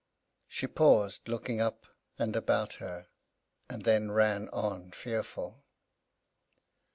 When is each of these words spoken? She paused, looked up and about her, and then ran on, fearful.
She 0.47 0.65
paused, 0.65 1.27
looked 1.27 1.47
up 1.51 1.85
and 2.17 2.35
about 2.35 2.73
her, 2.81 3.09
and 3.69 3.83
then 3.83 4.09
ran 4.09 4.49
on, 4.49 4.89
fearful. 4.89 5.63